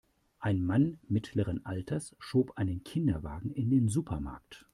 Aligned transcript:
Ein 0.39 0.63
Mann 0.65 0.97
mittleren 1.09 1.63
Alters 1.63 2.15
schob 2.17 2.57
einen 2.57 2.83
Kinderwagen 2.83 3.51
in 3.53 3.69
den 3.69 3.87
Supermarkt. 3.87 4.65